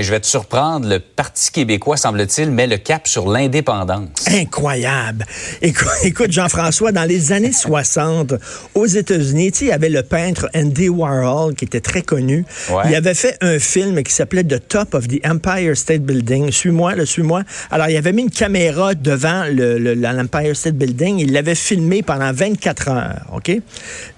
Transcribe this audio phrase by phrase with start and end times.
[0.00, 4.08] je vais te surprendre, le Parti québécois, semble-t-il, met le cap sur l'indépendance.
[4.28, 5.26] Incroyable.
[5.62, 8.34] Écoute, Jean-François, dans les années 60,
[8.74, 12.46] aux États-Unis, il y avait le peintre Andy Warhol, qui était très connu.
[12.88, 16.50] Il avait fait un film qui s'appelait The Top of the Empire State Building.
[16.50, 17.42] Suis-moi, le suis-moi.
[17.70, 21.18] Alors, il avait mis une caméra devant l'Empire State Building.
[21.18, 23.52] Il l'avait filmé pendant 24 heures, OK?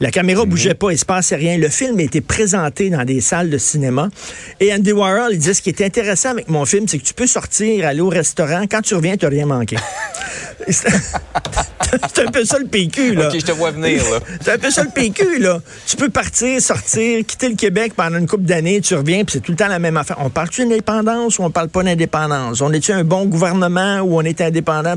[0.01, 0.51] La caméra mhm.
[0.51, 1.59] bougeait pas, il se passait rien.
[1.59, 4.09] Le film était présenté dans des salles de cinéma.
[4.61, 7.27] Et Andy Warhol, il disait qui est intéressant avec mon film, c'est que tu peux
[7.27, 8.67] sortir, aller au restaurant.
[8.71, 9.77] Quand tu reviens, tu n'as rien manqué.
[10.69, 13.29] c'est un peu ça le PQ, là.
[13.29, 14.19] OK, je te vois venir, là.
[14.41, 15.61] c'est un peu ça le PQ, là.
[15.87, 19.41] Tu peux partir, sortir, quitter le Québec pendant une couple d'années, tu reviens, puis c'est
[19.41, 20.17] tout le temps la même affaire.
[20.21, 22.61] On parle-tu d'indépendance ou on parle pas d'indépendance?
[22.61, 24.95] On est-tu un bon gouvernement ou on est indépendant?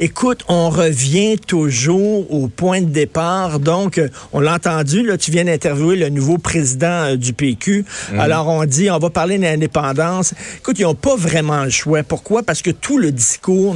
[0.00, 3.60] Écoute, on revient toujours au point de départ.
[3.60, 4.00] Donc,
[4.32, 7.84] on l'a entendu, là, tu viens d'interviewer le nouveau président euh, du PQ.
[8.12, 8.20] Mhm.
[8.20, 9.74] Alors, on dit, on va parler d'indépendance
[10.58, 12.02] Écoute, ils n'ont pas vraiment le choix.
[12.02, 12.42] Pourquoi?
[12.42, 13.74] Parce que tout le discours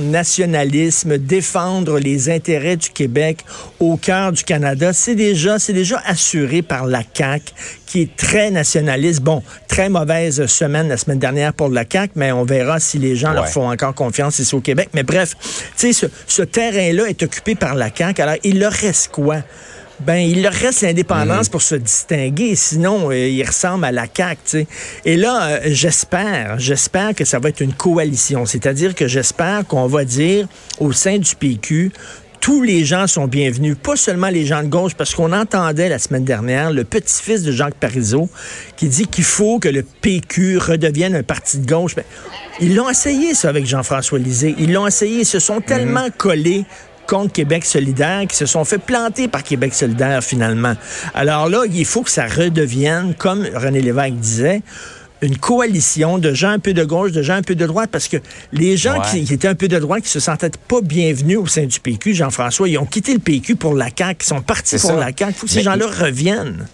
[0.88, 3.44] nationalisme, défendre les intérêts du Québec
[3.80, 7.52] au cœur du Canada, c'est déjà, c'est déjà assuré par la CAQ,
[7.86, 9.20] qui est très nationaliste.
[9.20, 13.16] Bon, très mauvaise semaine la semaine dernière pour la CAQ, mais on verra si les
[13.16, 14.88] gens leur font encore confiance ici au Québec.
[14.94, 15.34] Mais bref,
[15.76, 18.22] tu sais, ce, ce terrain-là est occupé par la CAQ.
[18.22, 19.42] Alors, il leur reste quoi?
[20.00, 21.50] Ben il leur reste l'indépendance mhm.
[21.50, 22.54] pour se distinguer.
[22.54, 24.66] Sinon, euh, ils ressemblent à la CAQ.
[25.04, 28.46] Et là, euh, j'espère, j'espère que ça va être une coalition.
[28.46, 30.46] C'est-à-dire que j'espère qu'on va dire
[30.78, 31.92] au sein du PQ,
[32.40, 35.98] tous les gens sont bienvenus, pas seulement les gens de gauche, parce qu'on entendait la
[35.98, 38.28] semaine dernière le petit-fils de Jacques Parizeau
[38.76, 41.94] qui dit qu'il faut que le PQ redevienne un parti de gauche.
[41.94, 42.04] Ben,
[42.60, 44.54] ils l'ont essayé, ça, avec Jean-François Lisée.
[44.58, 45.20] Ils l'ont essayé.
[45.20, 46.12] Ils se sont tellement mhm.
[46.16, 46.64] collés
[47.08, 50.74] contre Québec solidaire qui se sont fait planter par Québec solidaire finalement.
[51.14, 54.62] Alors là, il faut que ça redevienne, comme René Lévesque disait,
[55.20, 58.06] une coalition de gens un peu de gauche, de gens un peu de droite, parce
[58.06, 58.18] que
[58.52, 61.64] les gens qui, étaient un peu de droite, qui se sentaient pas bienvenus au sein
[61.64, 64.92] du PQ, Jean-François, ils ont quitté le PQ pour la CAQ, ils sont partis pour
[64.92, 65.24] la CAQ.
[65.30, 66.68] Il faut que ces gens-là reviennent.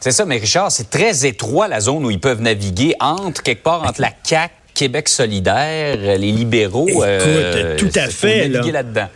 [0.00, 3.62] C'est ça, mais Richard, c'est très étroit la zone où ils peuvent naviguer entre, quelque
[3.62, 6.88] part, entre la CAQ Québec solidaire, les libéraux.
[6.88, 8.48] Écoute, euh, tout à fait.
[8.48, 8.62] Là.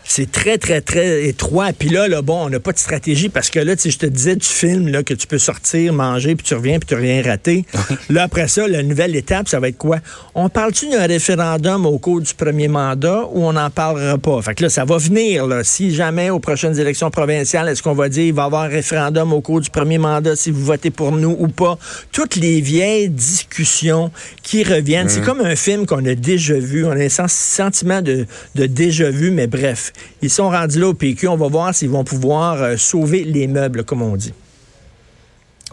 [0.04, 1.72] C'est très, très, très étroit.
[1.76, 4.06] Puis là, là bon, on n'a pas de stratégie parce que là, tu je te
[4.06, 7.00] disais du film là, que tu peux sortir, manger, puis tu reviens, puis tu n'as
[7.00, 7.64] rien raté.
[8.08, 9.98] là, après ça, la nouvelle étape, ça va être quoi?
[10.36, 14.40] On parle-tu d'un référendum au cours du premier mandat ou on n'en parlera pas?
[14.42, 15.46] Fait que là, ça va venir.
[15.46, 15.64] Là.
[15.64, 18.68] Si jamais aux prochaines élections provinciales, est-ce qu'on va dire il va y avoir un
[18.68, 21.78] référendum au cours du premier mandat si vous votez pour nous ou pas?
[22.12, 24.12] Toutes les vieilles discussions
[24.44, 25.08] qui reviennent.
[25.08, 25.24] C'est mm.
[25.24, 26.84] comme un film qu'on a déjà vu.
[26.84, 29.92] On a un sentiment de, déjà vu, mais bref,
[30.22, 31.28] ils sont rendus là au PQ.
[31.28, 34.32] On va voir s'ils vont pouvoir euh, sauver les meubles, comme on dit.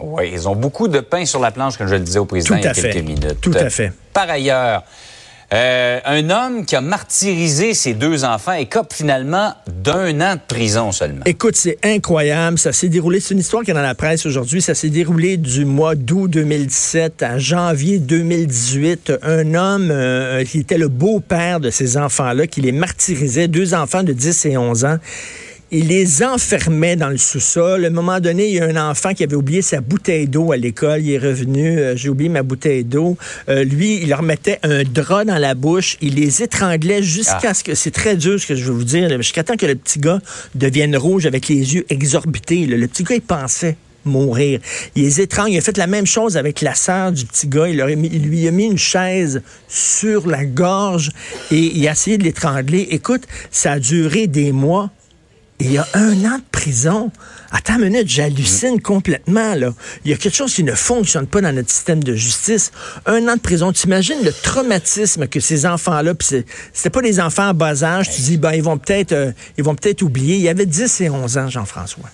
[0.00, 2.56] Oui, ils ont beaucoup de pain sur la planche, comme je le disais au président
[2.56, 3.40] il y a quelques minutes.
[3.40, 3.92] Tout à fait.
[4.12, 4.82] Par ailleurs,
[5.52, 10.90] euh, un homme qui a martyrisé ses deux enfants écope finalement d'un an de prison
[10.90, 11.22] seulement.
[11.24, 12.58] Écoute, c'est incroyable.
[12.58, 13.20] Ça s'est déroulé.
[13.20, 14.60] C'est une histoire qui est dans la presse aujourd'hui.
[14.60, 19.12] Ça s'est déroulé du mois d'août 2017 à janvier 2018.
[19.22, 24.02] Un homme euh, qui était le beau-père de ces enfants-là, qui les martyrisait, deux enfants
[24.02, 24.98] de 10 et 11 ans
[25.72, 27.84] il les enfermait dans le sous-sol.
[27.84, 30.52] À un moment donné, il y a un enfant qui avait oublié sa bouteille d'eau
[30.52, 31.02] à l'école.
[31.02, 33.16] Il est revenu, euh, j'ai oublié ma bouteille d'eau.
[33.48, 35.96] Euh, lui, il leur mettait un drap dans la bouche.
[36.00, 37.54] Il les étranglait jusqu'à ah.
[37.54, 37.74] ce que...
[37.74, 39.10] C'est très dur ce que je veux vous dire.
[39.20, 40.20] Jusqu'à temps que le petit gars
[40.54, 42.66] devienne rouge avec les yeux exorbités.
[42.66, 44.60] Le petit gars, il pensait mourir.
[44.94, 45.50] Il les étrangle.
[45.50, 47.68] Il a fait la même chose avec la sœur du petit gars.
[47.68, 51.10] Il, il, lui a mis une chaise sur la gorge
[51.50, 52.86] et il a essayé de l'étrangler.
[52.90, 54.90] Écoute, ça a duré des mois
[55.58, 57.10] il y a un an de prison.
[57.50, 59.54] Attends une minute, j'hallucine complètement.
[59.54, 59.72] Là.
[60.04, 62.72] Il y a quelque chose qui ne fonctionne pas dans notre système de justice.
[63.06, 63.72] Un an de prison.
[63.72, 68.10] Tu imagines le traumatisme que ces enfants-là, puis c'était pas des enfants en bas âge,
[68.10, 70.36] tu dis, ben, ils vont peut-être euh, ils vont peut-être oublier.
[70.36, 72.10] Il y avait 10 et 11 ans, Jean-François.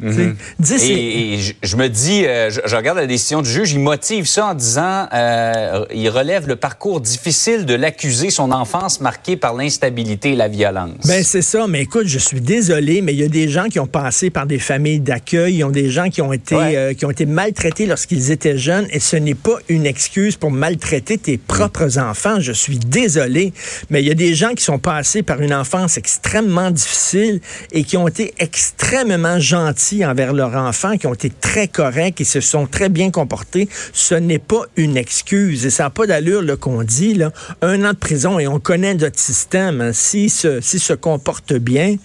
[0.00, 0.36] Mhm.
[0.82, 4.54] Et, je, me dis, euh, je, regarde la décision du juge, il motive ça en
[4.54, 10.36] disant, euh, il relève le parcours difficile de l'accusé, son enfance marquée par l'instabilité et
[10.36, 11.06] la violence.
[11.06, 13.78] Ben c'est ça, mais écoute, je suis désolé, mais il y a des gens qui
[13.78, 16.94] ont passé par des familles d'accueil, il y a des gens qui ont été, euh,
[16.94, 21.18] qui ont été maltraités lorsqu'ils étaient jeunes, et ce n'est pas une excuse pour maltraiter
[21.18, 22.40] tes propres enfants.
[22.40, 23.52] Je suis désolé,
[23.90, 27.40] mais il y a des gens qui sont passés par une enfance extrêmement difficile
[27.72, 32.24] et qui ont été extrêmement gentils envers leurs enfants, qui ont été très corrects et
[32.24, 35.66] se sont très bien comportés, ce n'est pas une excuse.
[35.66, 37.14] Et ça n'a pas d'allure qu'on dit.
[37.14, 37.32] Là,
[37.62, 39.80] un an de prison et on connaît notre système.
[39.80, 39.92] Hein.
[39.92, 41.96] S'ils se, se comportent bien,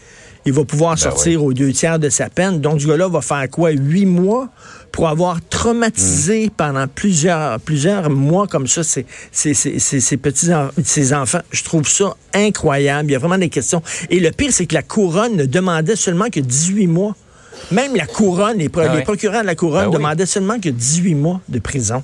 [0.45, 2.61] il va pouvoir Ben sortir aux deux tiers de sa peine.
[2.61, 3.71] Donc, ce gars-là va faire quoi?
[3.71, 4.49] Huit mois
[4.91, 10.51] pour avoir traumatisé pendant plusieurs, plusieurs mois comme ça ces, ces, ces, ces petits
[10.83, 11.41] ces enfants.
[11.51, 13.09] Je trouve ça incroyable.
[13.09, 13.81] Il y a vraiment des questions.
[14.09, 17.15] Et le pire, c'est que la couronne ne demandait seulement que 18 mois.
[17.71, 19.93] Même la couronne, les, pro- Ah les procureurs de la couronne Ben oui.
[19.95, 22.03] demandaient seulement que 18 mois de prison.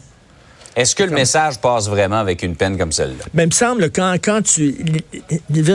[0.76, 3.26] Est-ce que le message passe vraiment avec une peine comme celle-là?
[3.34, 4.76] Ben, il me semble, quand, quand tu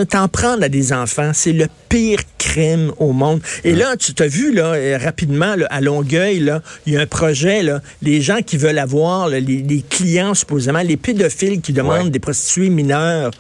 [0.09, 3.41] t'en prendre à des enfants, c'est le pire crime au monde.
[3.65, 7.01] Et là, tu t'as vu, là, euh, rapidement, là, à Longueuil, là, il y a
[7.01, 11.61] un projet, là, les gens qui veulent avoir, là, les, les clients, supposément, les pédophiles
[11.61, 12.11] qui demandent Ouais.
[12.11, 13.31] des prostituées mineures,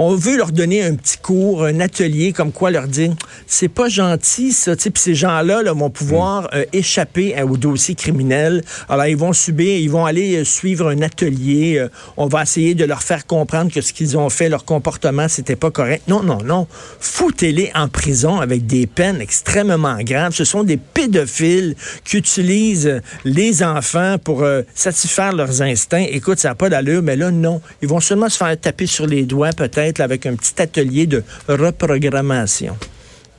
[0.00, 3.12] on veut leur donner un petit cours, un atelier, comme quoi leur dire,
[3.48, 7.96] c'est pas gentil, ça, puis ces gens-là là, vont pouvoir euh, échapper euh, au dossier
[7.96, 8.62] criminel.
[8.88, 11.78] Alors, ils vont subir, ils vont aller euh, suivre un atelier.
[11.78, 15.28] euh, on va essayer de leur faire comprendre que ce qu'ils ont fait, leur comportement,
[15.28, 16.04] c'était pas correct.
[16.08, 16.66] Non, non, non.
[17.00, 20.32] Foutez-les en prison avec des peines extrêmement graves.
[20.32, 21.74] Ce sont des pédophiles
[22.04, 26.06] qui utilisent euh, les enfants pour euh, satisfaire leurs instincts.
[26.10, 27.60] Écoute, ça n'a pas d'allure, mais là, non.
[27.82, 31.22] Ils vont seulement se faire taper sur les doigts, peut-être, avec un petit atelier de
[31.48, 32.76] reprogrammation.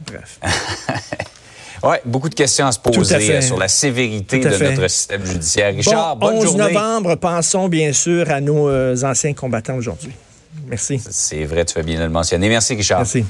[0.05, 0.39] Bref.
[1.83, 4.71] Oui, beaucoup de questions à se à poser euh, sur la sévérité de fait.
[4.71, 5.73] notre système judiciaire.
[5.73, 6.73] Richard, bon, bonne 11 journée.
[6.73, 10.11] novembre, pensons bien sûr à nos euh, anciens combattants aujourd'hui.
[10.67, 11.01] Merci.
[11.09, 12.49] C'est vrai, tu fais bien de le mentionner.
[12.49, 12.99] Merci, Richard.
[12.99, 13.25] Merci.